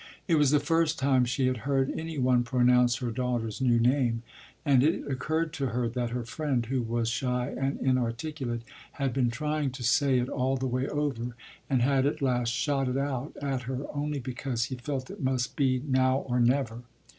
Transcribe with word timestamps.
It 0.27 0.33
was 0.33 0.49
the 0.49 0.59
first 0.59 0.97
time 0.97 1.25
she 1.25 1.45
had 1.45 1.57
heard 1.57 1.91
any 1.91 2.17
one 2.17 2.41
pronounce 2.41 2.95
her 2.95 3.11
daughter’s 3.11 3.61
new 3.61 3.79
name, 3.79 4.23
and 4.65 4.81
it 4.81 5.05
occurred 5.07 5.53
to 5.53 5.67
her 5.67 5.87
that 5.89 6.09
her 6.09 6.23
friend, 6.23 6.65
who 6.65 6.81
was 6.81 7.07
shy 7.07 7.49
and 7.55 7.79
inarticulate, 7.79 8.63
had 8.93 9.13
been 9.13 9.29
trying 9.29 9.69
to 9.73 9.83
say 9.83 10.17
it 10.17 10.27
all 10.27 10.57
the 10.57 10.65
way 10.65 10.87
over 10.87 11.35
and 11.69 11.83
had 11.83 12.07
at 12.07 12.19
last 12.19 12.49
shot 12.51 12.87
it 12.89 12.97
out 12.97 13.37
at 13.43 13.61
her 13.69 13.85
only 13.93 14.17
because 14.17 14.63
he 14.65 14.75
felt 14.75 15.11
it 15.11 15.21
must 15.21 15.55
be 15.55 15.83
now 15.87 16.17
or 16.17 16.39
never. 16.39 16.81